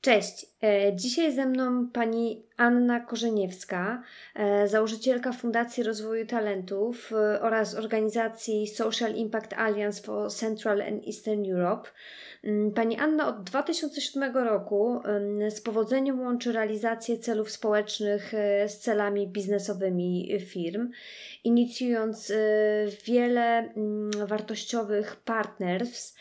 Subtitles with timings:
[0.00, 4.02] Cześć, e, dzisiaj ze mną pani Anna Korzeniewska,
[4.34, 11.52] e, założycielka Fundacji Rozwoju Talentów e, oraz organizacji Social Impact Alliance for Central and Eastern
[11.52, 11.88] Europe.
[12.44, 15.00] Mm, pani Anna od 2007 roku
[15.50, 18.32] z powodzeniem łączy realizację celów społecznych
[18.66, 20.90] z celami biznesowymi firm,
[21.44, 22.32] inicjując
[23.04, 26.14] wiele mm, wartościowych partnerstw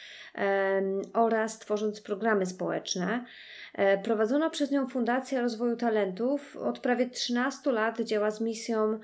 [1.13, 3.26] oraz tworząc programy społeczne.
[3.74, 8.99] E, prowadzona przez nią Fundacja Rozwoju Talentów od prawie 13 lat działa z misją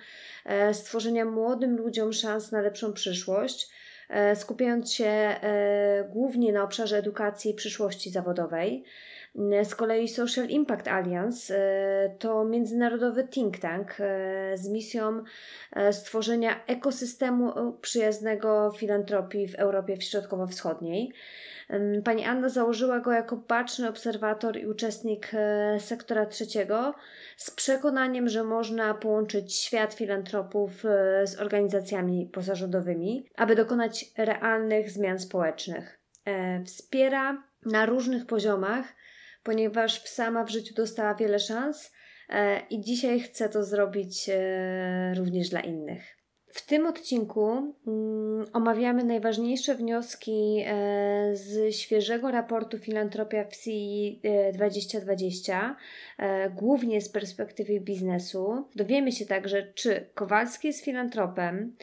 [0.46, 3.85] e, stworzenia młodym ludziom szans na lepszą przyszłość, e,
[4.36, 5.36] skupiając się
[6.10, 8.84] głównie na obszarze edukacji i przyszłości zawodowej.
[9.64, 11.56] Z kolei Social Impact Alliance
[12.20, 13.98] to międzynarodowy think tank
[14.56, 15.24] z misją
[15.92, 21.12] stworzenia ekosystemu przyjaznego filantropii w Europie Środkowo-Wschodniej.
[22.04, 26.96] Pani Anna założyła go jako baczny obserwator i uczestnik e, sektora trzeciego
[27.38, 35.20] z przekonaniem, że można połączyć świat filantropów e, z organizacjami pozarządowymi, aby dokonać realnych zmian
[35.20, 36.00] społecznych.
[36.26, 38.86] E, wspiera na różnych poziomach,
[39.44, 41.92] ponieważ sama w życiu dostała wiele szans
[42.70, 44.30] i dzisiaj chce to zrobić
[45.18, 46.16] również dla innych.
[46.56, 53.46] W tym odcinku mm, omawiamy najważniejsze wnioski e, z świeżego raportu Filantropia
[54.54, 55.76] 2020,
[56.20, 58.68] e, e, głównie z perspektywy biznesu.
[58.76, 61.76] Dowiemy się także, czy Kowalski jest filantropem,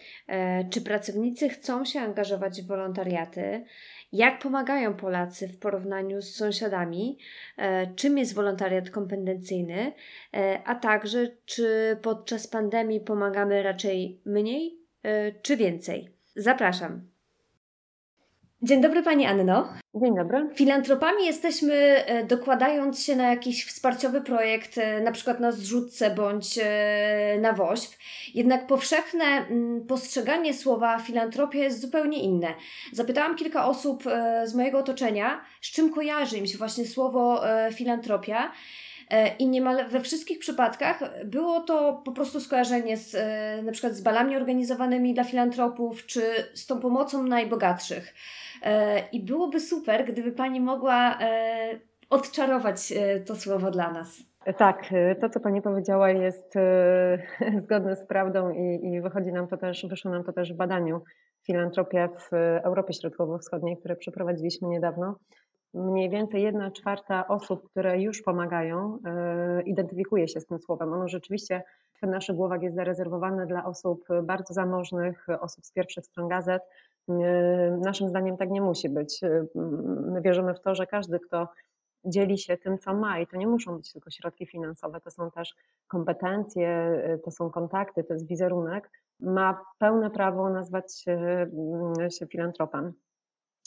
[0.70, 3.64] czy pracownicy chcą się angażować w wolontariaty,
[4.12, 7.18] jak pomagają Polacy w porównaniu z sąsiadami,
[7.56, 9.92] e, czym jest wolontariat kompetencyjny,
[10.34, 16.10] e, a także czy podczas pandemii pomagamy raczej mniej e, czy więcej.
[16.36, 17.11] Zapraszam.
[18.64, 19.68] Dzień dobry Pani Anno.
[19.94, 20.48] Dzień dobry.
[20.54, 26.58] Filantropami jesteśmy e, dokładając się na jakiś wsparciowy projekt, e, na przykład na zrzutce bądź
[26.62, 27.96] e, na WOŚP.
[28.34, 32.54] Jednak powszechne mm, postrzeganie słowa filantropia jest zupełnie inne.
[32.92, 34.04] Zapytałam kilka osób
[34.44, 37.40] z mojego otoczenia, z czym kojarzy im się właśnie słowo
[37.72, 38.52] filantropia.
[39.38, 43.16] I niemal we wszystkich przypadkach było to po prostu skojarzenie z
[43.64, 46.22] na przykład z balami organizowanymi dla filantropów, czy
[46.54, 48.14] z tą pomocą najbogatszych.
[48.62, 51.78] E, I byłoby super, gdyby Pani mogła e,
[52.10, 54.22] odczarować e, to słowo dla nas.
[54.58, 54.90] Tak,
[55.20, 56.54] to co Pani powiedziała jest
[57.64, 61.00] zgodne z prawdą i, i wychodzi nam to też, wyszło nam to też w badaniu
[61.46, 65.16] Filantropia w Europie Środkowo-Wschodniej, które przeprowadziliśmy niedawno.
[65.74, 68.98] Mniej więcej jedna czwarta osób, które już pomagają,
[69.64, 70.92] identyfikuje się z tym słowem.
[70.92, 71.62] Ono rzeczywiście
[72.02, 76.62] w naszych głowach jest zarezerwowane dla osób bardzo zamożnych, osób z pierwszych stron gazet,
[77.80, 79.20] Naszym zdaniem tak nie musi być.
[80.06, 81.48] My wierzymy w to, że każdy, kto
[82.04, 85.30] dzieli się tym, co ma, i to nie muszą być tylko środki finansowe, to są
[85.30, 85.54] też
[85.88, 88.90] kompetencje, to są kontakty, to jest wizerunek,
[89.20, 91.46] ma pełne prawo nazwać się,
[92.30, 92.92] filantropem.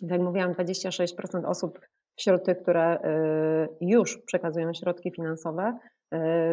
[0.02, 1.80] Tak jak mówiłam, 26% osób
[2.16, 3.00] wśród tych, które
[3.82, 5.95] już przekazują środki finansowe, E,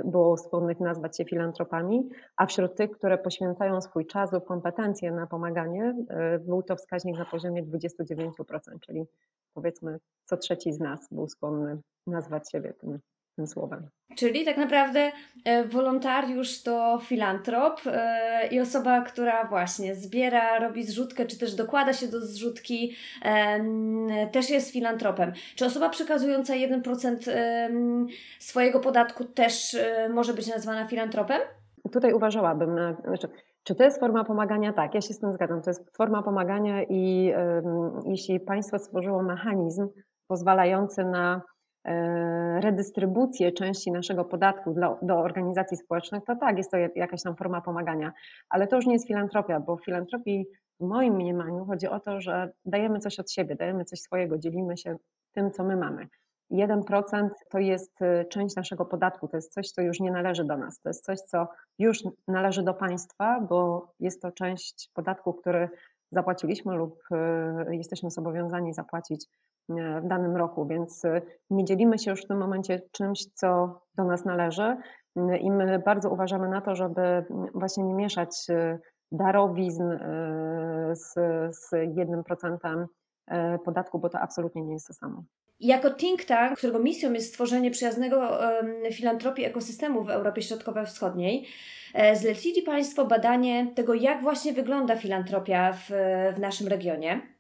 [0.05, 5.27] było skłonnych nazwać się filantropami, a wśród tych, które poświęcają swój czas lub kompetencje na
[5.27, 9.05] pomaganie, e, był to wskaźnik na poziomie 29%, czyli
[9.55, 12.99] powiedzmy co trzeci z nas był skłonny nazwać siebie tym
[13.37, 13.89] tym słowem.
[14.17, 15.13] Czyli tak naprawdę
[15.45, 21.93] e, wolontariusz to filantrop e, i osoba, która właśnie zbiera, robi zrzutkę, czy też dokłada
[21.93, 22.97] się do zrzutki,
[24.33, 25.33] też jest filantropem.
[25.57, 27.33] Czy osoba przekazująca 1%
[28.39, 31.41] swojego podatku też e, może być nazwana filantropem?
[31.93, 32.95] Tutaj uważałabym na.
[33.05, 33.29] Znaczy,
[33.65, 34.73] czy to jest forma pomagania?
[34.73, 35.63] Tak, ja się z tym zgadzam.
[35.63, 37.33] To jest forma pomagania i
[38.07, 39.89] jeśli państwo stworzyło mechanizm
[40.29, 41.43] pozwalający na
[42.61, 47.61] redystrybucję części naszego podatku dla, do organizacji społecznych, to tak, jest to jakaś tam forma
[47.61, 48.13] pomagania.
[48.49, 50.47] Ale to już nie jest filantropia, bo w filantropii
[50.81, 54.77] w moim mniemaniu chodzi o to, że dajemy coś od siebie, dajemy coś swojego, dzielimy
[54.77, 54.97] się
[55.33, 56.09] tym, co my mamy.
[56.51, 60.57] 1% to jest e, część naszego podatku, to jest coś, co już nie należy do
[60.57, 65.69] nas, to jest coś, co już należy do państwa, bo jest to część podatku, który
[66.13, 67.03] zapłaciliśmy lub
[67.71, 69.27] jesteśmy zobowiązani zapłacić
[70.03, 71.03] w danym roku, więc
[71.51, 74.77] nie dzielimy się już w tym momencie czymś, co do nas należy
[75.41, 77.25] i my bardzo uważamy na to, żeby
[77.55, 78.47] właśnie nie mieszać
[79.13, 79.83] darowizn
[80.93, 81.15] z,
[81.57, 82.87] z 1%
[83.65, 85.25] podatku, bo to absolutnie nie jest to samo.
[85.61, 88.39] Jako think tank, którego misją jest stworzenie przyjaznego
[88.93, 91.47] filantropii ekosystemu w Europie Środkowo-Wschodniej,
[91.95, 95.91] e, zlecili Państwo badanie tego, jak właśnie wygląda filantropia w,
[96.37, 97.32] w naszym regionie.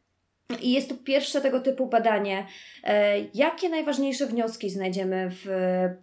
[0.62, 2.46] I jest to pierwsze tego typu badanie.
[2.84, 5.48] E, jakie najważniejsze wnioski znajdziemy w,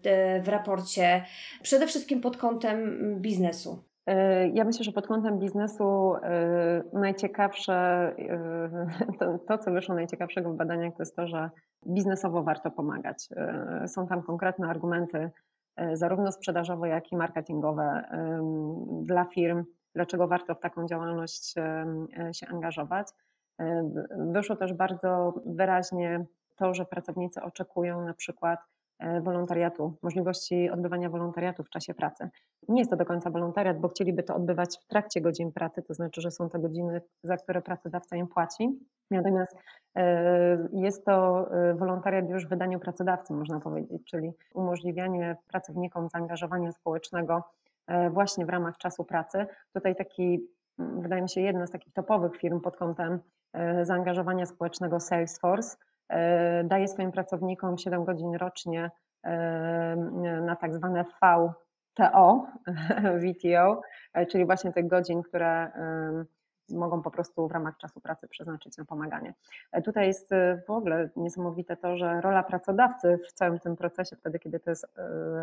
[0.06, 1.24] e, w raporcie,
[1.62, 3.84] przede wszystkim pod kątem biznesu?
[4.54, 6.14] Ja myślę, że pod kątem biznesu
[6.94, 8.12] najciekawsze,
[9.20, 11.50] to, to, co wyszło najciekawszego w badaniach, to jest to, że
[11.88, 13.30] biznesowo warto pomagać.
[13.36, 15.32] E, są tam konkretne argumenty,
[15.76, 18.04] e, zarówno sprzedażowe, jak i marketingowe
[19.02, 19.64] dla firm,
[19.96, 21.54] dlaczego warto w taką działalność
[22.32, 23.08] się angażować.
[23.60, 26.26] E, wyszło też bardzo wyraźnie
[26.56, 28.60] to, że pracownicy oczekują na przykład
[29.00, 32.30] E, wolontariatu, możliwości odbywania wolontariatu w czasie pracy.
[32.68, 35.94] Nie jest to do końca wolontariat, bo chcieliby to odbywać w trakcie godzin pracy, to
[35.94, 38.80] znaczy, że są to godziny, za które pracodawca im płaci.
[39.12, 39.56] Natomiast
[39.96, 47.44] e, jest to wolontariat już w wydaniu pracodawcy, można powiedzieć, czyli umożliwianie pracownikom zaangażowania społecznego
[48.12, 49.46] właśnie w ramach czasu pracy.
[49.74, 50.48] Tutaj taki,
[50.78, 53.20] wydaje mi się, jedna z takich topowych firm pod kątem
[53.84, 55.78] zaangażowania społecznego Salesforce,
[56.10, 58.92] E, daje swoim pracownikom 7 godzin rocznie
[59.24, 59.96] e,
[60.42, 62.44] na tak zwane VTO,
[63.22, 63.82] VTO,
[64.14, 65.72] e, czyli właśnie tych godzin, które
[66.70, 69.34] mogą po prostu w ramach czasu pracy przeznaczyć na pomaganie.
[69.86, 70.30] Tutaj jest
[70.68, 74.88] w ogóle niesamowite to, że rola pracodawcy w całym tym procesie, wtedy kiedy to jest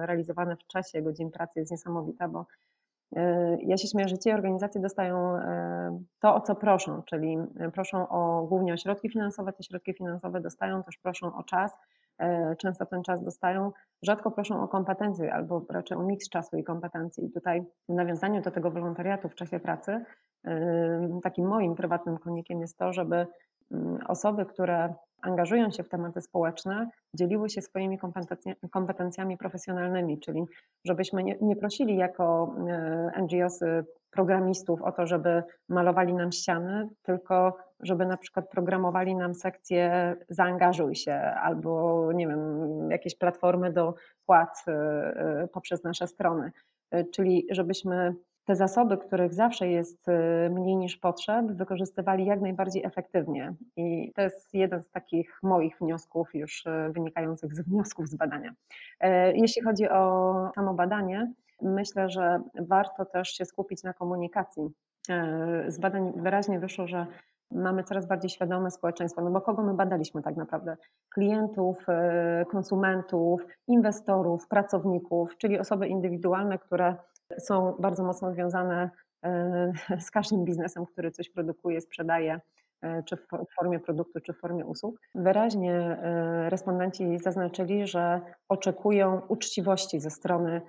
[0.01, 2.76] realizowane w czasie godzin pracy, jest niesamowita, bo E,
[3.59, 8.09] ja się śmieję, że ci organizacje dostają e, to, o co proszą, czyli e, proszą
[8.09, 11.73] o głównie o środki finansowe, te środki finansowe dostają, też proszą o czas,
[12.59, 13.73] często ten czas dostają,
[14.03, 17.25] rzadko proszą o kompetencje albo raczej o miks czasu i kompetencji.
[17.25, 20.05] I tutaj w nawiązaniu do tego wolontariatu w czasie pracy,
[21.23, 23.27] takim moim prywatnym konikiem jest to, żeby
[23.73, 27.99] mm, osoby, które angażują się w tematy społeczne, dzieliły się swoimi
[28.71, 30.45] kompetencjami profesjonalnymi, czyli
[30.85, 37.57] żebyśmy nie, nie prosili jako e, NGOsy programistów o to, żeby malowali nam ściany, tylko
[37.81, 43.95] żeby na przykład programowali nam sekcję zaangażuj się albo nie wiem, jakieś platformy do
[44.27, 46.53] płat e, e, poprzez nasze strony.
[47.13, 48.15] Czyli żebyśmy
[48.47, 53.55] te zasoby, których zawsze jest y, mniej niż potrzeb, wykorzystywali jak najbardziej efektywnie.
[53.77, 58.55] I to jest jeden z takich moich wniosków, już y, wynikających z wniosków z badania.
[59.01, 61.33] E, jeśli chodzi o samo badanie,
[61.63, 64.71] myślę, że warto też się skupić na komunikacji.
[65.09, 67.07] E, z badań wyraźnie wyszło, że
[67.51, 70.77] mamy coraz bardziej świadome społeczeństwo, no bo kogo my badaliśmy tak naprawdę?
[71.15, 76.97] Klientów, e, konsumentów, inwestorów, pracowników, czyli osoby indywidualne, które
[77.39, 78.91] są bardzo mocno związane
[79.25, 79.73] e,
[80.07, 82.41] z każdym biznesem, który coś produkuje, sprzedaje,
[82.83, 83.27] e, czy w
[83.59, 85.01] formie produktu, czy w formie usług.
[85.15, 90.61] Wyraźnie e, respondenci zaznaczyli, że oczekują uczciwości ze strony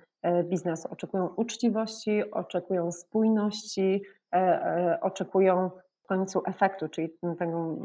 [0.44, 4.04] biznesu, oczekują uczciwości, oczekują spójności,
[5.01, 5.71] oczekują
[6.07, 7.09] końcu efektu, czyli
[7.39, 7.75] tego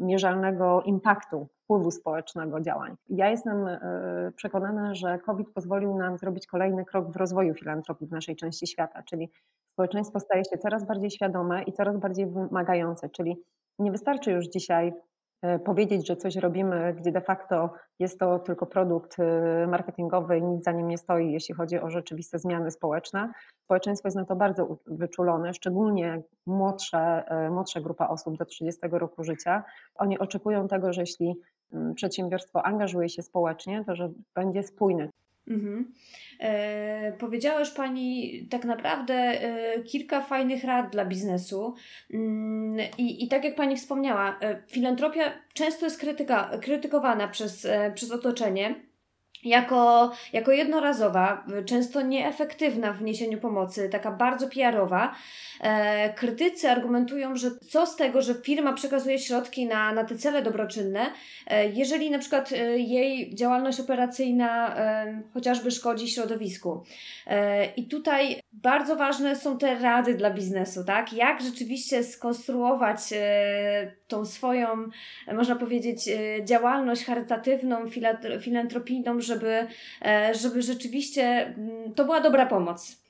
[0.00, 2.96] mierzalnego impaktu, wpływu społecznego działań.
[3.08, 8.10] Ja jestem e, przekonana, że COVID pozwolił nam zrobić kolejny krok w rozwoju filantropii w
[8.10, 9.30] naszej części świata, czyli
[9.72, 13.42] społeczeństwo staje się coraz bardziej świadome i coraz bardziej wymagające, czyli
[13.78, 14.92] nie wystarczy już dzisiaj
[15.64, 20.64] powiedzieć, że coś robimy, gdzie de facto jest to tylko produkt e, marketingowy i nic
[20.64, 23.32] za nim nie stoi, jeśli chodzi o rzeczywiste zmiany społeczne.
[23.64, 29.24] Społeczeństwo jest na to bardzo wyczulone, szczególnie młodsze, e, młodsza grupa osób do 30 roku
[29.24, 29.64] życia.
[29.94, 31.34] Oni oczekują tego, że jeśli
[31.72, 35.08] mm, przedsiębiorstwo angażuje się społecznie, to że będzie spójne.
[35.48, 35.92] Mhm.
[36.40, 41.74] E, powiedziałaś Pani tak naprawdę e, kilka fajnych rad dla biznesu.
[42.14, 47.92] Mm, I, I tak jak Pani wspomniała, e, filantropia często jest krytyka, krytykowana przez, e,
[47.94, 48.87] przez otoczenie
[49.44, 55.14] jako, jako jednorazowa, często nieefektywna w niesieniu pomocy, taka bardzo PR-owa.
[55.60, 60.42] E, krytycy argumentują, że co z tego, że firma przekazuje środki na, na te cele
[60.42, 61.06] dobroczynne,
[61.46, 66.84] e, jeżeli na przykład e, jej działalność operacyjna e, chociażby szkodzi środowisku.
[67.26, 71.12] E, I tutaj bardzo ważne są te rady dla biznesu, tak?
[71.12, 74.66] Jak rzeczywiście skonstruować e, tą swoją,
[75.32, 76.08] można powiedzieć,
[76.44, 77.76] działalność charytatywną,
[78.40, 79.66] filantropijną, żeby,
[80.32, 83.08] żeby rzeczywiście mm, to była dobra pomoc.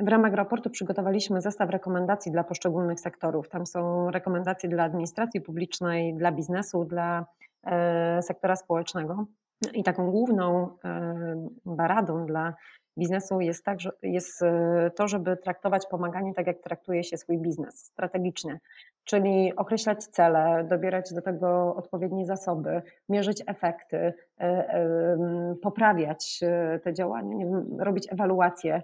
[0.00, 3.48] W ramach raportu przygotowaliśmy zestaw rekomendacji dla poszczególnych sektorów.
[3.48, 7.26] Tam są rekomendacje dla administracji publicznej, dla biznesu, dla
[7.64, 9.26] e, sektora społecznego.
[9.72, 12.54] I taką główną e, baradą dla
[12.98, 17.84] biznesu jest, tak, jest e, to, żeby traktować pomaganie tak, jak traktuje się swój biznes
[17.84, 18.58] strategicznie,
[19.04, 25.16] czyli określać cele, dobierać do tego odpowiednie zasoby, mierzyć efekty, e,
[25.62, 26.40] poprawiać
[26.82, 27.46] te działania,
[27.78, 28.82] robić ewaluacje,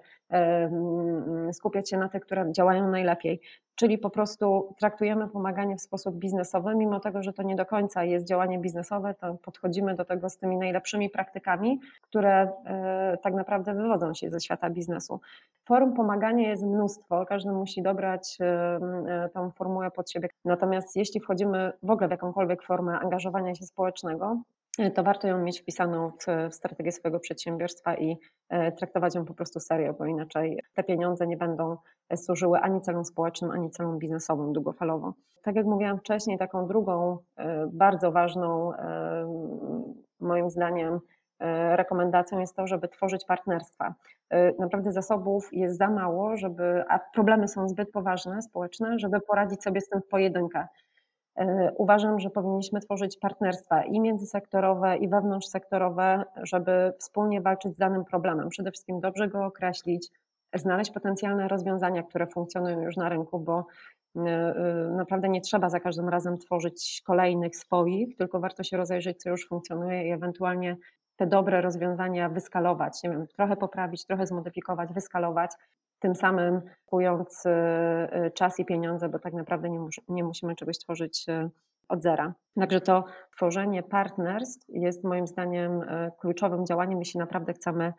[1.52, 3.40] skupiać się na tych, które działają najlepiej.
[3.76, 8.04] Czyli po prostu traktujemy pomaganie w sposób biznesowy, mimo tego, że to nie do końca
[8.04, 13.74] jest działanie biznesowe, to podchodzimy do tego z tymi najlepszymi praktykami, które e, tak naprawdę
[13.74, 15.20] wywodzą się ze świata biznesu.
[15.64, 20.28] Forum pomagania jest mnóstwo, każdy musi dobrać e, e, tą formułę pod siebie.
[20.44, 24.42] Natomiast jeśli wchodzimy w ogóle w jakąkolwiek formę angażowania się społecznego,
[24.94, 28.16] to warto ją mieć wpisaną w, strategię swojego przedsiębiorstwa i
[28.48, 31.76] e, traktować ją po prostu serio, bo inaczej te pieniądze nie będą
[32.16, 35.14] służyły ani celom społecznym, ani celom biznesowym długofalowo.
[35.42, 39.26] Tak jak mówiłam wcześniej, taką drugą e, bardzo ważną, e,
[40.20, 41.00] moim zdaniem,
[41.76, 43.94] rekomendacją jest to, żeby tworzyć partnerstwa.
[44.58, 49.80] Naprawdę zasobów jest za mało, żeby, a problemy są zbyt poważne, społeczne, żeby poradzić sobie
[49.80, 50.66] z tym w pojedynkę.
[51.36, 58.04] E, uważam, że powinniśmy tworzyć partnerstwa i międzysektorowe, i wewnątrzsektorowe, żeby wspólnie walczyć z danym
[58.04, 58.48] problemem.
[58.48, 60.08] Przede wszystkim dobrze go określić,
[60.54, 63.66] znaleźć potencjalne rozwiązania, które funkcjonują już na rynku, bo
[64.16, 64.54] e, e,
[64.96, 69.48] naprawdę nie trzeba za każdym razem tworzyć kolejnych swoich, tylko warto się rozejrzeć, co już
[69.48, 70.76] funkcjonuje i ewentualnie
[71.16, 75.50] te dobre rozwiązania wyskalować, nie wiem, trochę poprawić, trochę zmodyfikować, wyskalować,
[75.98, 77.50] tym samym kupując y,
[78.26, 81.50] y, czas i pieniądze, bo tak naprawdę nie, mus, nie musimy czegoś tworzyć y,
[81.88, 82.34] od zera.
[82.60, 83.04] Także to
[83.36, 85.80] tworzenie partnerstw jest moim zdaniem
[86.20, 87.92] kluczowym działaniem, jeśli naprawdę chcemy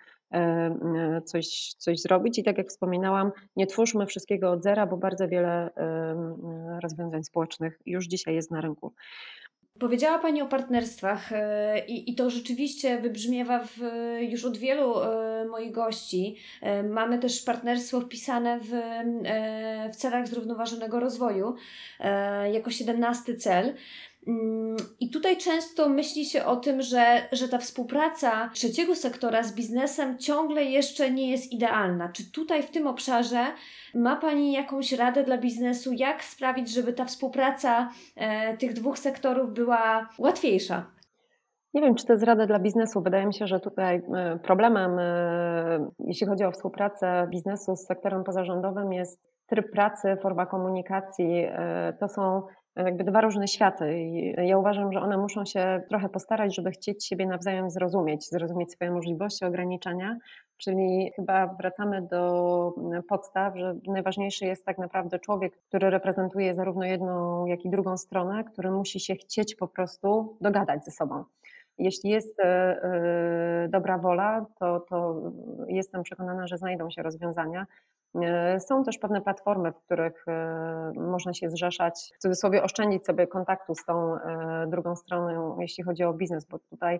[1.25, 2.39] coś, coś zrobić.
[2.39, 5.69] I tak jak wspominałam, nie twórzmy wszystkiego od zera, bo bardzo wiele
[6.83, 8.93] rozwiązań społecznych już dzisiaj jest na rynku.
[9.79, 13.79] Powiedziała Pani o partnerstwach e, i, i to rzeczywiście wybrzmiewa w,
[14.21, 16.35] już od wielu e, moich gości.
[16.61, 18.71] E, mamy też partnerstwo wpisane w,
[19.93, 21.55] w celach zrównoważonego rozwoju
[22.51, 23.73] jako 17 cel.
[24.27, 29.55] Mm, I tutaj często myśli się o tym, że, że ta współpraca trzeciego sektora z
[29.55, 32.09] biznesem ciągle jeszcze nie jest idealna.
[32.09, 33.45] Czy tutaj w tym obszarze
[33.95, 39.53] ma Pani jakąś radę dla biznesu, jak sprawić, żeby ta współpraca e, tych dwóch sektorów
[39.53, 40.85] była łatwiejsza?
[41.73, 43.01] Nie wiem, czy to jest rada dla biznesu.
[43.01, 48.23] Wydaje mi się, że tutaj e, problemem, e, jeśli chodzi o współpracę biznesu z sektorem
[48.23, 51.45] pozarządowym, jest tryb pracy, forma komunikacji.
[51.45, 52.41] E, to są
[52.85, 53.99] jakby dwa różne światy.
[53.99, 58.71] I ja uważam, że one muszą się trochę postarać, żeby chcieć siebie nawzajem zrozumieć, zrozumieć
[58.71, 60.17] swoje możliwości, ograniczenia.
[60.57, 62.73] Czyli chyba wracamy do
[63.09, 68.43] podstaw, że najważniejszy jest tak naprawdę człowiek, który reprezentuje zarówno jedną, jak i drugą stronę,
[68.43, 71.23] który musi się chcieć po prostu dogadać ze sobą.
[71.77, 75.21] Jeśli jest e, e, dobra wola, to, to
[75.67, 77.65] jestem przekonana, że znajdą się rozwiązania.
[78.15, 80.25] E, są też pewne platformy, w których
[80.95, 84.17] można się zrzeszać, w cudzysłowie oszczędzić sobie kontaktu z tą
[84.67, 86.99] drugą stroną, jeśli chodzi o biznes, bo tutaj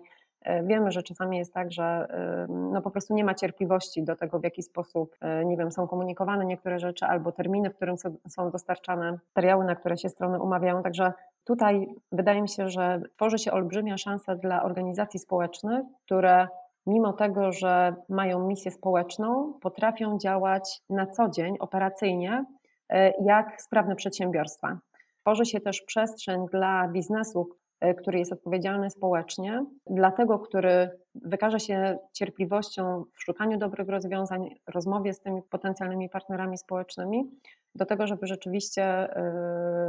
[0.64, 2.06] wiemy, że czasami jest tak, że
[2.48, 6.46] no po prostu nie ma cierpliwości do tego, w jaki sposób, nie wiem, są komunikowane
[6.46, 7.96] niektóre rzeczy albo terminy, w którym
[8.28, 10.82] są dostarczane materiały, na które się strony umawiają.
[10.82, 11.12] Także
[11.48, 16.48] Tutaj wydaje mi się, że tworzy się olbrzymia szansa dla organizacji społecznych, które
[16.88, 22.44] mimo tego, że mają misję społeczną, potrafią działać na co dzień operacyjnie
[22.88, 24.78] e, jak sprawne przedsiębiorstwa.
[25.20, 27.48] Tworzy się też przestrzeń dla biznesu,
[27.80, 34.54] e, który jest odpowiedzialny społecznie, dla tego, który wykaże się cierpliwością w szukaniu dobrych rozwiązań,
[34.66, 37.30] rozmowie z tymi potencjalnymi partnerami społecznymi,
[37.74, 39.08] do tego, żeby rzeczywiście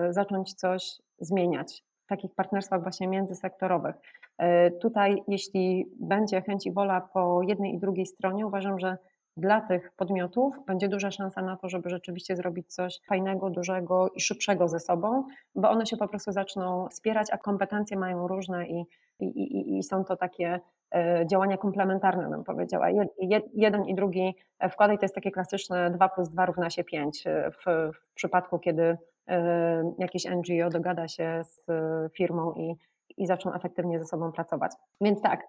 [0.10, 3.96] y, zacząć coś zmieniać takich partnerstwach właśnie międzysektorowych.
[4.42, 8.98] Y, tutaj, jeśli będzie chęć i wola po jednej i drugiej stronie, uważam, że
[9.38, 14.22] dla tych podmiotów będzie duża szansa na to, żeby rzeczywiście zrobić coś fajnego, dużego i
[14.22, 15.24] szybszego ze sobą,
[15.56, 18.86] bo one się po prostu zaczną wspierać, a kompetencje mają różne i,
[19.20, 20.60] i, i, i są to takie
[20.96, 22.88] E, działania komplementarne, bym powiedziała.
[23.54, 24.36] Jeden i drugi
[24.72, 27.64] wkład i to jest takie klasyczne 2 plus 2 równa się 5 e, w,
[27.94, 28.98] w przypadku, kiedy e,
[29.98, 31.62] jakieś NGO dogada się z
[32.18, 32.76] firmą i,
[33.18, 34.72] i zaczną efektywnie ze sobą pracować.
[35.02, 35.48] Więc tak,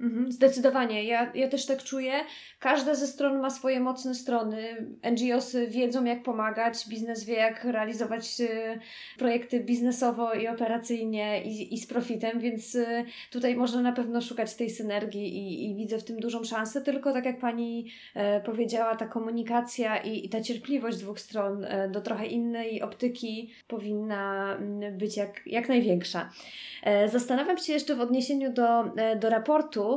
[0.00, 1.04] Mhm, zdecydowanie.
[1.04, 2.12] Ja, ja też tak czuję.
[2.58, 4.86] Każda ze stron ma swoje mocne strony.
[5.12, 8.78] NGOsy wiedzą, jak pomagać, biznes wie, jak realizować y,
[9.18, 14.54] projekty biznesowo i operacyjnie i, i z profitem, więc y, tutaj można na pewno szukać
[14.54, 16.82] tej synergii i, i widzę w tym dużą szansę.
[16.82, 21.88] Tylko tak jak Pani e, powiedziała, ta komunikacja i, i ta cierpliwość dwóch stron e,
[21.88, 26.30] do trochę innej optyki powinna mm, być jak, jak największa.
[26.82, 28.84] E, zastanawiam się jeszcze w odniesieniu do,
[29.20, 29.91] do raportu,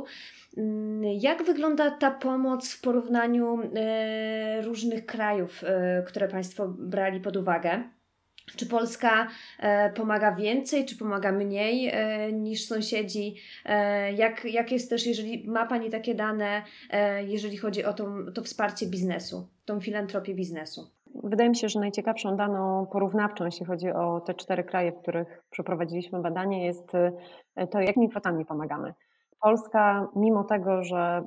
[0.58, 7.38] Mm, jak wygląda ta pomoc w porównaniu e, różnych krajów, e, które Państwo brali pod
[7.38, 7.84] uwagę?
[8.56, 9.28] Czy Polska
[9.60, 11.94] e, pomaga więcej, czy pomaga mniej
[12.34, 13.36] niż sąsiedzi?
[14.16, 16.62] Jak, jak jest też, jeżeli ma Pani takie dane,
[17.28, 20.92] jeżeli chodzi o to, wsparcie biznesu, tą filantropię biznesu?
[21.24, 25.44] Wydaje mi się, że najciekawszą daną porównawczą, jeśli chodzi o te cztery kraje, w których
[25.52, 26.92] przeprowadziliśmy badanie, jest
[27.72, 28.94] to, jakimi kwotami pomagamy.
[29.40, 31.24] Polska, mimo tego, że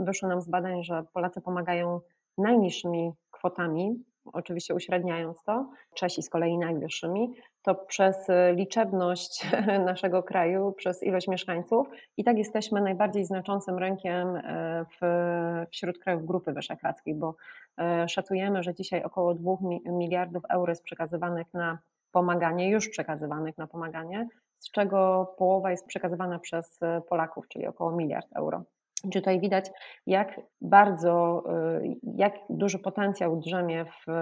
[0.00, 2.00] y, wyszło nam z badań, że Polacy pomagają
[2.38, 8.16] najniższymi kwotami, oczywiście uśredniając to, Czesi z kolei najwyższymi, to przez
[8.54, 9.46] liczebność
[9.84, 14.42] naszego kraju, przez ilość mieszkańców i tak jesteśmy najbardziej znaczącym rynkiem y,
[15.00, 15.06] w,
[15.70, 17.34] wśród krajów Grupy Wyszehradzkiej, bo
[18.04, 19.52] y, szacujemy, że dzisiaj około 2
[19.86, 21.78] miliardów euro jest przekazywanych na
[22.12, 24.28] pomaganie, już przekazywanych na pomaganie,
[24.62, 28.62] z czego połowa jest przekazywana przez e, Polaków, czyli około miliard euro.
[29.12, 29.70] Tutaj widać,
[30.06, 34.12] jak bardzo, e, jak duży potencjał drzemie w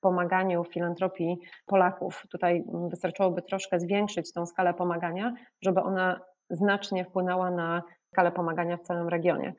[0.00, 2.26] pomaganiu, w filantropii Polaków.
[2.30, 8.82] Tutaj wystarczyłoby troszkę zwiększyć tą skalę pomagania, żeby ona znacznie wpłynęła na skalę pomagania w
[8.82, 9.54] całym regionie.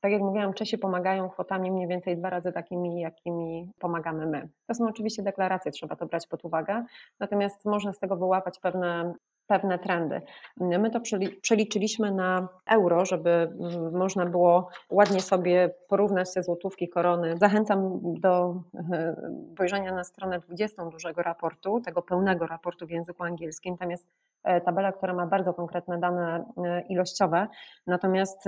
[0.00, 4.48] Tak jak mówiłam, Czesi pomagają kwotami mniej więcej dwa razy takimi, jakimi pomagamy my.
[4.66, 6.84] To są oczywiście deklaracje, trzeba to brać pod uwagę,
[7.20, 9.14] natomiast można z tego wyłapać pewne
[9.46, 10.22] pewne trendy.
[10.56, 11.00] My to
[11.42, 13.52] przeliczyliśmy na euro, żeby
[13.92, 17.36] można było ładnie sobie porównać te złotówki, korony.
[17.36, 18.62] Zachęcam do
[18.92, 19.16] e,
[19.52, 23.76] spojrzenia na stronę 20 dużego raportu, tego pełnego raportu w języku angielskim.
[23.76, 24.06] Tam jest
[24.44, 27.48] e, tabela, która ma bardzo konkretne dane e, ilościowe.
[27.86, 28.44] Natomiast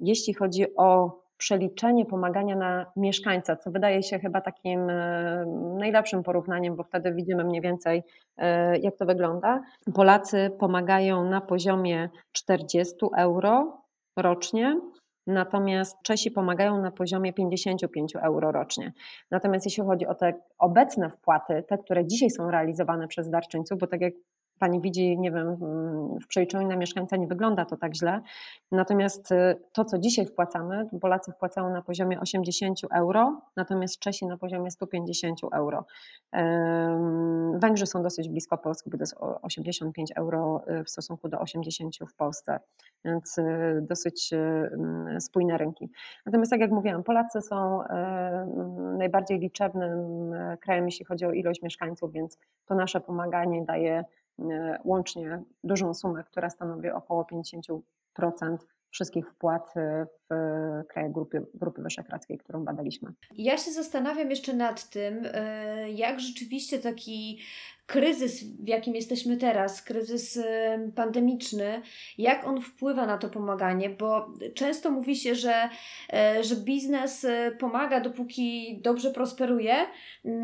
[0.00, 5.44] jeśli chodzi o przeliczenie pomagania na mieszkańca, co wydaje się chyba takim e,
[5.78, 8.02] najlepszym porównaniem, bo wtedy widzimy mniej więcej,
[8.36, 9.62] e, jak to wygląda.
[9.94, 13.82] Polacy pomagają na poziomie 40 euro
[14.16, 14.80] rocznie,
[15.26, 18.92] Natomiast Czesi pomagają na poziomie 55 euro rocznie.
[19.30, 23.86] Natomiast jeśli chodzi o te obecne wpłaty, te, które dzisiaj są realizowane przez darczyńców, bo
[23.86, 24.12] tak jak
[24.58, 25.56] Pani widzi, nie wiem,
[26.22, 28.20] w przeliczeniu na mieszkańca nie wygląda to tak źle.
[28.72, 34.38] Natomiast y, to, co dzisiaj wpłacamy, Polacy wpłacają na poziomie 80 euro, natomiast Czesi na
[34.38, 35.86] poziomie 150 euro.
[37.54, 41.94] Węgrzy są dosyć blisko Polski, bo to jest 85 euro y, w stosunku do 80
[42.10, 42.60] w Polsce,
[43.04, 43.42] więc y,
[43.88, 44.30] dosyć
[45.20, 45.90] spójne rynki.
[46.26, 47.80] Natomiast tak jak mówiłam, Polacy są
[48.98, 54.04] najbardziej liczebnym krajem, jeśli chodzi o ilość mieszkańców, więc to nasze pomaganie daje
[54.84, 57.26] łącznie dużą sumę, która stanowi około
[58.18, 58.56] 50%
[58.94, 60.34] wszystkich wpłat e, w
[60.88, 63.12] krajach Grupy, Grupy Wyszehradzkiej, którą badaliśmy.
[63.36, 67.38] Ja się zastanawiam jeszcze nad tym, e, jak rzeczywiście taki
[67.86, 70.38] kryzys, w jakim jesteśmy teraz, kryzys
[70.94, 71.82] pandemiczny,
[72.18, 75.68] jak on wpływa na to pomaganie, bo często mówi się, że,
[76.12, 79.74] e, że biznes e, pomaga, dopóki dobrze prosperuje,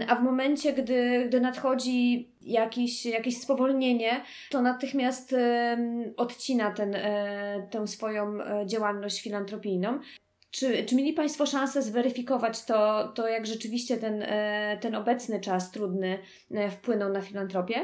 [0.09, 5.35] a w momencie, gdy, gdy nadchodzi jakieś, jakieś spowolnienie, to natychmiast
[6.16, 10.00] odcina ten, e, tę swoją działalność filantropijną.
[10.51, 15.71] Czy, czy mieli Państwo szansę zweryfikować to, to jak rzeczywiście ten, e, ten obecny czas
[15.71, 16.19] trudny
[16.51, 17.75] e, wpłynął na filantropię?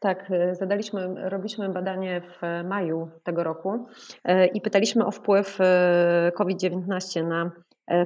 [0.00, 3.86] Tak, e, zadaliśmy, robiliśmy badanie w maju tego roku
[4.54, 5.58] i pytaliśmy o wpływ
[6.34, 7.50] COVID-19 na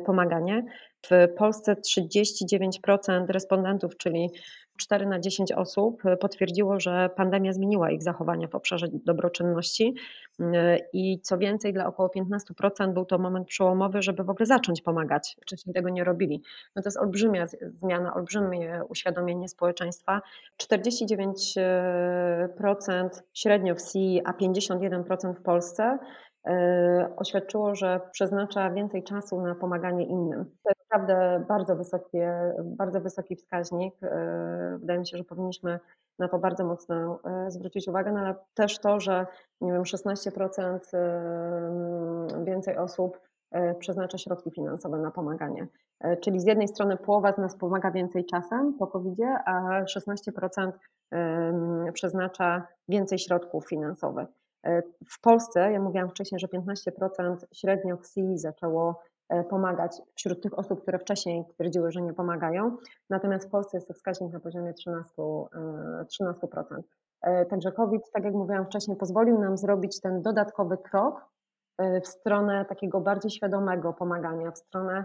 [0.07, 0.65] pomaganie.
[1.07, 4.31] W Polsce 39% respondentów, czyli
[4.77, 9.95] 4 na 10 osób potwierdziło, że pandemia zmieniła ich zachowania w obszarze dobroczynności
[10.93, 15.37] i co więcej, dla około 15% był to moment przełomowy, żeby w ogóle zacząć pomagać.
[15.43, 16.43] Wcześniej tego nie robili.
[16.77, 17.47] No to jest olbrzymia
[17.83, 20.23] zmiana, olbrzymie uświadomienie społeczeństwa.
[20.63, 25.99] 49% średnio w CI, a 51% w Polsce
[26.49, 30.45] E, oświadczyło, że przeznacza więcej czasu na pomaganie innym.
[30.91, 33.95] Naprawdę bardzo, wysokie, bardzo wysoki wskaźnik.
[34.03, 35.81] E, wydaje mi się, że powinniśmy
[36.19, 39.27] na to bardzo mocno e, zwrócić uwagę, no ale też to, że
[39.61, 40.79] nie wiem, 16%
[42.45, 43.21] więcej osób
[43.79, 45.67] przeznacza środki finansowe na pomaganie.
[46.21, 50.73] Czyli z jednej strony połowa z nas pomaga więcej czasem po covid a 16%
[51.93, 54.29] przeznacza więcej środków finansowych.
[55.11, 59.03] W Polsce, ja mówiłam wcześniej, że 15% średnio CI zaczęło
[59.51, 62.77] pomagać wśród tych osób, które wcześniej twierdziły, że nie pomagają.
[63.11, 64.75] Natomiast w Polsce jest to wskaźnik na poziomie
[65.19, 65.47] 13%.
[66.21, 67.45] 13%.
[67.51, 71.29] Także COVID, tak jak mówiłam wcześniej, pozwolił nam zrobić ten dodatkowy krok
[71.79, 75.05] w stronę takiego bardziej świadomego pomagania, w stronę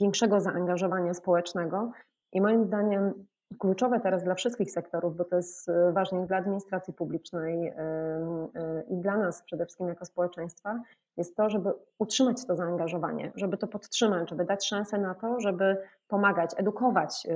[0.00, 1.90] większego zaangażowania społecznego.
[2.32, 3.26] I moim zdaniem
[3.58, 8.82] kluczowe teraz dla wszystkich sektorów, bo to jest e, ważne i dla administracji publicznej e,
[8.88, 10.80] i dla nas przede wszystkim jako społeczeństwa,
[11.16, 15.76] jest to, żeby utrzymać to zaangażowanie, żeby to podtrzymać, żeby dać szansę na to, żeby
[16.14, 17.26] pomagać, edukować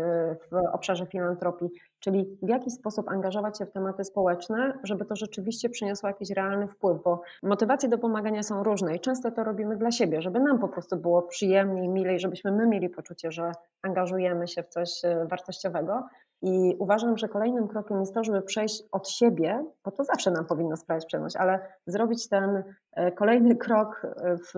[0.50, 5.68] w obszarze filantropii, czyli w jaki sposób angażować się w tematy społeczne, żeby to rzeczywiście
[5.68, 9.90] przyniosło jakiś realny wpływ, bo motywacje do pomagania są różne i często to robimy dla
[9.90, 14.62] siebie, żeby nam po prostu było przyjemniej, milej, żebyśmy my mieli poczucie, że angażujemy się
[14.62, 16.02] w coś wartościowego,
[16.42, 20.46] i uważam, że kolejnym krokiem jest to, żeby przejść od siebie, bo to zawsze nam
[20.46, 22.62] powinno sprawiać przyjemność, ale zrobić ten
[22.92, 24.52] e, kolejny krok w,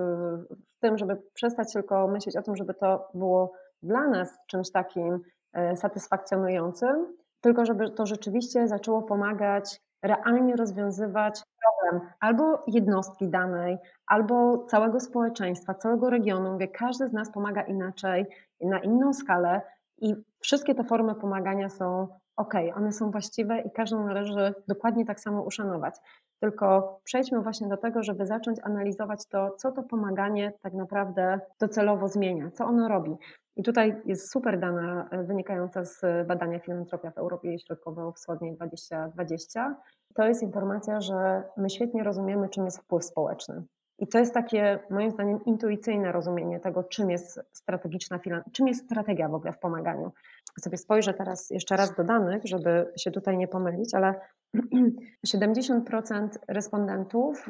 [0.50, 3.52] w, tym, żeby przestać tylko myśleć o tym, żeby to było
[3.83, 5.21] dla nas czymś takim
[5.53, 7.07] e, satysfakcjonującym,
[7.40, 15.75] tylko żeby to rzeczywiście zaczęło pomagać realnie rozwiązywać problem albo jednostki danej, albo całego społeczeństwa,
[15.75, 18.27] całego regionu, gdzie każdy z nas pomaga inaczej,
[18.61, 19.61] na inną skalę,
[20.01, 25.21] i wszystkie te formy pomagania są ok, one są właściwe i każdą należy dokładnie tak
[25.21, 25.95] samo uszanować.
[26.40, 32.09] Tylko przejdźmy właśnie do tego, żeby zacząć analizować to, co to pomaganie tak naprawdę docelowo
[32.09, 33.16] zmienia, co ono robi.
[33.61, 39.77] I tutaj jest super dana e, wynikająca z badania Filantropia w Europie Środkowo-Wschodniej 2020.
[40.14, 43.62] To jest informacja, że my świetnie rozumiemy, czym jest wpływ społeczny.
[43.99, 48.20] I to jest takie, moim zdaniem, intuicyjne rozumienie tego, czym jest strategiczna
[48.53, 50.12] czym jest strategia w ogóle w pomaganiu.
[50.61, 54.20] Sobie spojrzę teraz jeszcze raz do danych, żeby się tutaj nie pomylić, ale
[55.27, 57.46] 70% respondentów,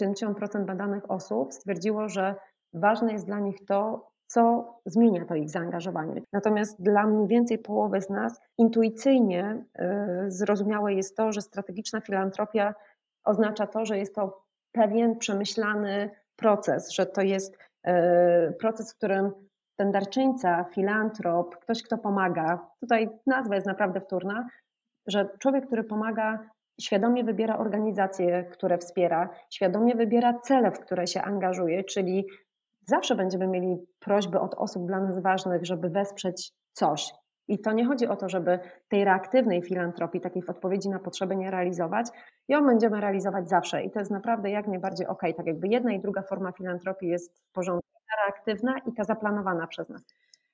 [0.00, 2.34] 70% badanych osób stwierdziło, że
[2.74, 6.22] ważne jest dla nich to, co zmienia to ich zaangażowanie.
[6.32, 12.74] Natomiast dla mniej więcej połowy z nas intuicyjnie y, zrozumiałe jest to, że strategiczna filantropia
[13.24, 19.32] oznacza to, że jest to pewien przemyślany proces, że to jest e, proces, w którym
[19.76, 24.48] ten darczyńca, filantrop, ktoś, kto pomaga, tutaj nazwa jest naprawdę wtórna,
[25.06, 31.22] że człowiek, który pomaga, świadomie wybiera organizacje, które wspiera, świadomie wybiera cele, w które się
[31.22, 32.26] angażuje, czyli
[32.86, 37.12] zawsze będziemy mieli prośby od osób dla nas ważnych, żeby wesprzeć coś,
[37.48, 41.36] i to nie chodzi o to, żeby tej reaktywnej filantropii, takiej w odpowiedzi na potrzeby
[41.36, 42.06] nie realizować.
[42.48, 45.22] Ją będziemy realizować zawsze i to jest naprawdę jak najbardziej ok.
[45.36, 47.88] Tak jakby jedna i druga forma filantropii jest w porządku.
[48.10, 50.02] Ta reaktywna i ta zaplanowana przez nas.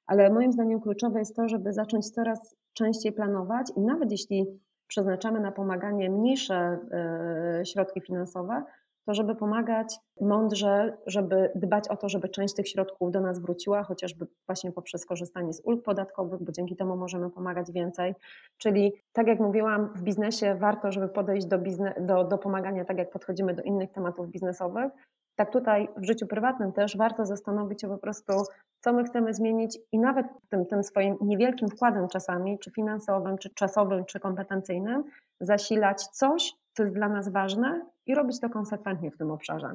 [0.07, 5.41] Ale moim zdaniem kluczowe jest to, żeby zacząć coraz częściej planować i nawet jeśli przeznaczamy
[5.41, 8.65] na pomaganie mniejsze e, środki finansowe,
[9.07, 13.83] to żeby pomagać mądrze, żeby dbać o to, żeby część tych środków do nas wróciła,
[13.83, 18.15] chociażby właśnie poprzez korzystanie z ulg podatkowych, bo dzięki temu możemy pomagać więcej.
[18.59, 22.99] Czyli tak jak mówiłam, w biznesie warto, żeby podejść do, bizne- do, do pomagania tak
[22.99, 24.93] jak podchodzimy do innych tematów biznesowych,
[25.37, 28.33] tak tutaj w życiu prywatnym też warto zastanowić się po prostu,
[28.81, 33.51] co my chcemy zmienić i nawet tym, tym swoim niewielkim wkładem czasami, czy finansowym, czy
[33.55, 35.05] czasowym, czy kompetencyjnym,
[35.41, 39.73] zasilać coś, co jest dla nas ważne i robić to konsekwentnie w tym obszarze.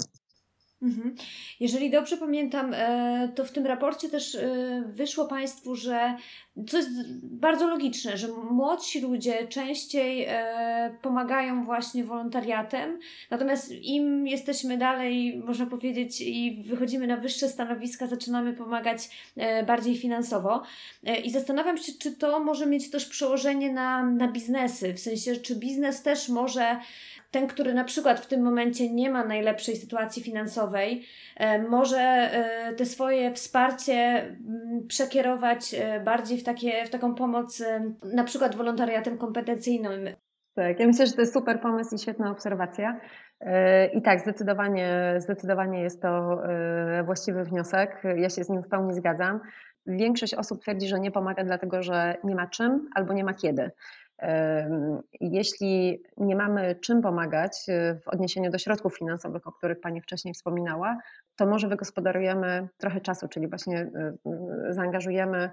[0.81, 1.15] Mhm.
[1.59, 6.15] Jeżeli dobrze pamiętam, e, to w tym raporcie też e, wyszło Państwu, że
[6.67, 6.89] co jest
[7.23, 12.99] bardzo logiczne, że młodsi ludzie częściej e, pomagają właśnie wolontariatem,
[13.31, 19.09] natomiast im jesteśmy dalej, można powiedzieć, i wychodzimy na wyższe stanowiska, zaczynamy pomagać
[19.67, 20.63] bardziej finansowo.
[21.23, 25.55] I zastanawiam się, czy to może mieć też przełożenie na, na biznesy, w sensie, czy
[25.55, 26.79] biznes też może
[27.31, 31.05] ten, który na przykład w tym momencie nie ma najlepszej sytuacji finansowej,
[31.37, 37.63] e, może e, te swoje wsparcie mm, przekierować e, bardziej w, takie, w taką pomoc,
[38.13, 40.15] na przykład wolontariatem kompetencyjnym.
[40.55, 42.99] Tak, ja myślę, że to jest super pomysł i świetna obserwacja.
[43.93, 46.41] I tak, zdecydowanie, zdecydowanie jest to
[47.05, 48.03] właściwy wniosek.
[48.15, 49.39] Ja się z nim w pełni zgadzam.
[49.85, 53.71] Większość osób twierdzi, że nie pomaga dlatego, że nie ma czym albo nie ma kiedy.
[55.21, 60.33] Jeśli nie mamy czym pomagać y, w odniesieniu do środków finansowych, o których Pani wcześniej
[60.33, 60.97] wspominała,
[61.35, 64.29] to może wygospodarujemy trochę czasu, czyli właśnie y,
[64.69, 65.49] y, zaangażujemy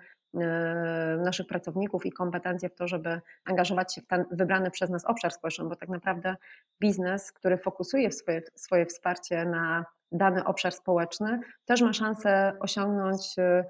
[1.24, 5.33] naszych pracowników i kompetencje w to, żeby angażować się w ten wybrany przez nas obszar
[5.33, 6.37] społeczny, bo tak naprawdę
[6.81, 13.64] biznes, który fokusuje swoje, swoje wsparcie na dany obszar społeczny, też ma szansę osiągnąć E,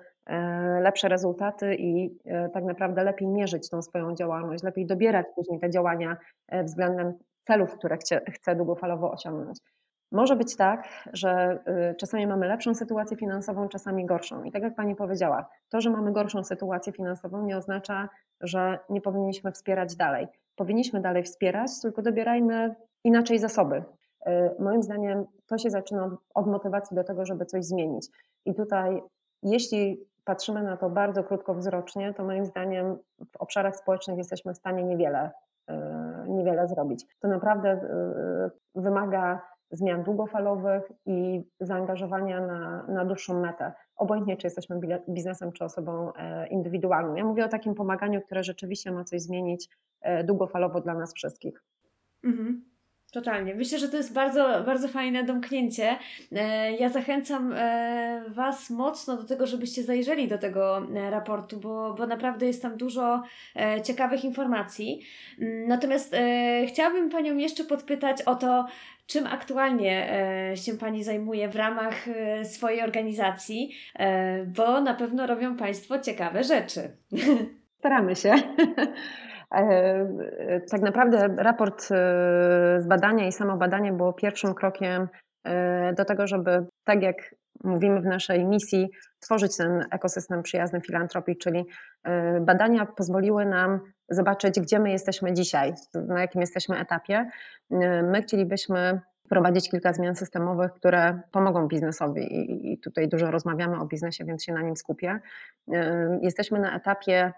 [0.81, 5.71] lepsze rezultaty i e, tak naprawdę lepiej mierzyć tą swoją działalność, lepiej dobierać później te
[5.71, 6.17] działania
[6.49, 7.15] e, względem
[7.47, 9.59] celów, które chce, chce długofalowo osiągnąć.
[10.13, 11.59] Może być tak, że
[11.99, 14.45] czasami mamy lepszą sytuację finansową, czasami gorszą.
[14.45, 18.09] I tak jak Pani powiedziała, to, że mamy gorszą sytuację finansową, nie oznacza,
[18.41, 20.27] że nie powinniśmy wspierać dalej.
[20.57, 23.83] Powinniśmy dalej wspierać, tylko dobierajmy inaczej zasoby.
[24.59, 28.09] Moim zdaniem to się zaczyna od motywacji do tego, żeby coś zmienić.
[28.45, 29.03] I tutaj,
[29.43, 32.97] jeśli patrzymy na to bardzo krótkowzrocznie, to moim zdaniem
[33.33, 35.31] w obszarach społecznych jesteśmy w stanie niewiele,
[35.71, 35.75] y,
[36.29, 37.07] niewiele zrobić.
[37.21, 37.81] To naprawdę
[38.75, 43.73] wymaga zmian długofalowych i zaangażowania na, na dłuższą metę.
[43.97, 47.15] Obojętnie, czy jesteśmy biznesem, czy osobą e, indywidualną.
[47.15, 49.69] Ja mówię o takim pomaganiu, które rzeczywiście ma coś zmienić
[50.01, 51.63] e, długofalowo dla nas wszystkich.
[52.25, 52.74] Mhm.
[53.15, 53.55] Totalnie.
[53.55, 55.99] Myślę, że to jest bardzo, bardzo fajne domknięcie.
[56.33, 61.95] E, ja zachęcam e, Was mocno do tego, żebyście zajrzeli do tego e, raportu, bo,
[61.95, 63.23] bo naprawdę jest tam dużo
[63.85, 65.01] ciekawych informacji.
[65.41, 66.17] Mm, natomiast
[66.69, 68.67] chciałabym Panią jeszcze podpytać o to,
[69.07, 70.09] czym aktualnie
[70.55, 71.95] się Pani zajmuje w ramach
[72.45, 73.75] swojej organizacji,
[74.47, 76.91] bo na pewno robią Państwo ciekawe rzeczy.
[77.79, 78.35] Staramy się.
[79.55, 81.87] E, tak naprawdę raport e,
[82.81, 85.09] z badania i samo badanie było pierwszym krokiem
[85.45, 88.91] e, do tego, żeby tak jak mówimy w naszej misji,
[89.21, 91.65] tworzyć ten ekosystem przyjazny filantropii, czyli
[92.41, 97.31] badania pozwoliły nam zobaczyć, gdzie my jesteśmy dzisiaj, na jakim jesteśmy etapie.
[98.03, 102.27] My chcielibyśmy wprowadzić kilka zmian systemowych, które pomogą biznesowi
[102.73, 105.21] i tutaj dużo rozmawiamy o biznesie, więc się na nim skupię.
[106.23, 107.33] Jesteśmy na etapie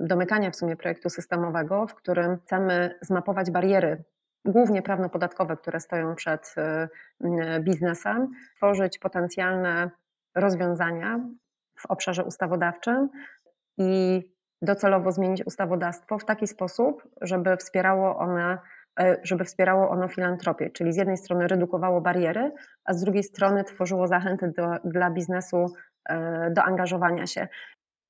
[0.00, 4.04] domykania w sumie projektu systemowego, w którym chcemy zmapować bariery,
[4.44, 6.54] głównie prawno-podatkowe, które stoją przed
[7.60, 9.90] biznesem, tworzyć potencjalne
[10.34, 11.20] rozwiązania
[11.78, 13.08] w obszarze ustawodawczym
[13.78, 14.22] i
[14.62, 18.58] docelowo zmienić ustawodawstwo w taki sposób, żeby wspierało one
[19.00, 22.52] e, żeby wspierało ono filantropię, czyli z jednej strony redukowało bariery,
[22.84, 25.66] a z drugiej strony tworzyło zachęty do, dla biznesu
[26.08, 27.48] e, do angażowania się.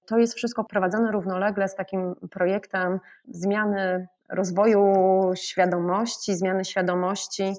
[0.07, 4.93] To jest wszystko prowadzone równolegle z takim projektem zmiany rozwoju
[5.35, 7.53] świadomości, zmiany świadomości.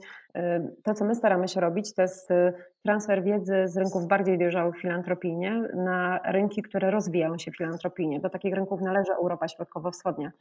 [0.83, 2.53] To, co my staramy się robić, to jest y,
[2.83, 8.19] transfer wiedzy z rynków bardziej dojrzałych filantropijnie na rynki, które rozwijają się filantropijnie.
[8.19, 10.31] Do takich rynków należy Europa Środkowo-Wschodnia.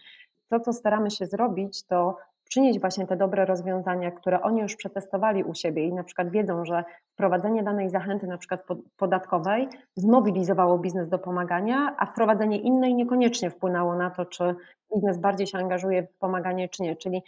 [0.49, 2.17] To, co staramy się zrobić, to
[2.48, 6.64] przynieść właśnie te dobre rozwiązania, które oni już przetestowali u siebie i na przykład wiedzą,
[6.64, 8.64] że wprowadzenie danej zachęty, na przykład
[8.96, 14.54] podatkowej, zmobilizowało biznes do pomagania, a wprowadzenie innej niekoniecznie wpłynęło na to, czy
[14.94, 16.96] biznes bardziej się angażuje w pomaganie, czy nie.
[16.96, 17.22] Czyli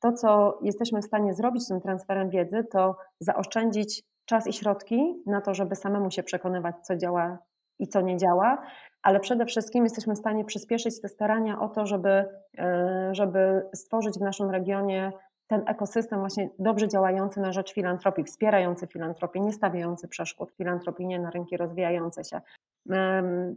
[0.00, 5.40] to, co jesteśmy w stanie zrobić tym transferem wiedzy, to zaoszczędzić czas i środki na
[5.40, 7.38] to, żeby samemu się przekonywać, co działa
[7.78, 8.62] i co nie działa,
[9.02, 12.24] ale przede wszystkim jesteśmy w stanie przyspieszyć te starania o to, żeby,
[12.58, 15.12] e, żeby stworzyć w naszym regionie
[15.46, 21.18] ten ekosystem właśnie dobrze działający na rzecz filantropii, wspierający filantropię, nie stawiający przeszkód filantropii, nie
[21.18, 22.40] na rynki rozwijające się.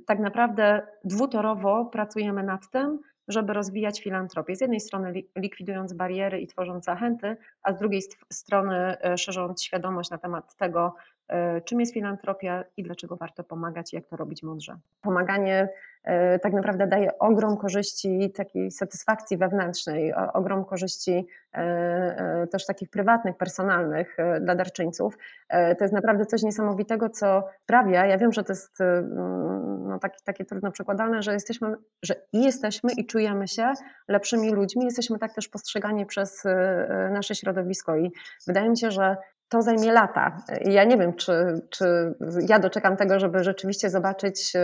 [0.07, 4.55] Tak naprawdę dwutorowo pracujemy nad tym, żeby rozwijać filantropię.
[4.55, 10.09] Z jednej strony likwidując bariery i tworząc zachęty, a z drugiej strony e, szerząc świadomość
[10.09, 10.95] na temat tego,
[11.27, 14.77] e, czym jest filantropia i dlaczego warto pomagać i jak to robić mądrze.
[15.01, 15.69] Pomaganie
[16.41, 21.27] tak naprawdę daje ogrom korzyści, takiej satysfakcji wewnętrznej, ogrom korzyści
[22.51, 25.17] też takich prywatnych, personalnych dla darczyńców.
[25.49, 28.77] To jest naprawdę coś niesamowitego, co sprawia, ja wiem, że to jest
[29.79, 33.73] no, takie, takie trudno przekładalne, że jesteśmy, że i jesteśmy i czujemy się
[34.07, 36.43] lepszymi ludźmi, jesteśmy tak też postrzegani przez
[37.11, 38.11] nasze środowisko i
[38.47, 39.17] wydaje mi się, że
[39.51, 40.37] to zajmie lata.
[40.61, 42.15] Ja nie wiem, czy, czy
[42.47, 44.59] ja doczekam tego, żeby rzeczywiście zobaczyć y,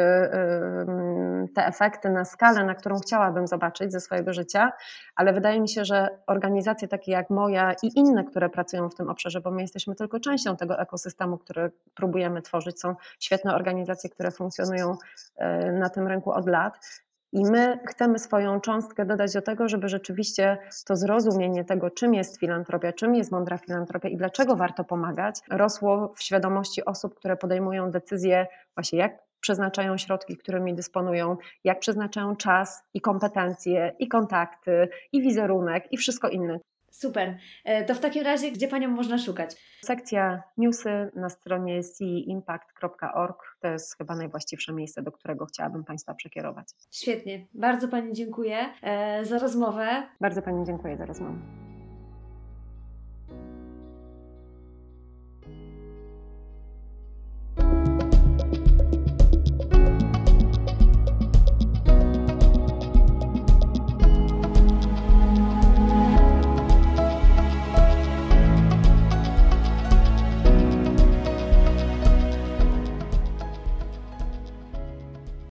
[1.55, 4.71] te efekty na skalę, na którą chciałabym zobaczyć ze swojego życia,
[5.15, 9.09] ale wydaje mi się, że organizacje takie jak moja i inne, które pracują w tym
[9.09, 14.31] obszarze, bo my jesteśmy tylko częścią tego ekosystemu, który próbujemy tworzyć, są świetne organizacje, które
[14.31, 14.95] funkcjonują
[15.73, 16.79] na tym rynku od lat,
[17.33, 22.39] i my chcemy swoją cząstkę dodać do tego, żeby rzeczywiście to zrozumienie tego, czym jest
[22.39, 27.91] filantropia, czym jest mądra filantropia i dlaczego warto pomagać, rosło w świadomości osób, które podejmują
[27.91, 35.21] decyzje właśnie jak przeznaczają środki, którymi dysponują, jak przeznaczają czas i kompetencje, i kontakty, i
[35.21, 36.59] wizerunek, i wszystko inne.
[36.97, 37.37] Super.
[37.65, 39.55] E, to w takim razie, gdzie Panią można szukać?
[39.83, 46.67] Sekcja newsy na stronie ceimpact.org to jest chyba najwłaściwsze miejsce, do którego chciałabym Państwa przekierować.
[46.91, 47.47] Świetnie.
[47.53, 50.07] Bardzo Pani dziękuję e, za rozmowę.
[50.21, 51.66] Bardzo Pani dziękuję za rozmowę.